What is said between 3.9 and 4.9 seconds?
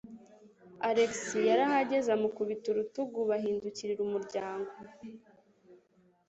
umuryango.